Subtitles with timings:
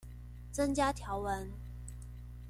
[0.51, 1.53] 增加條文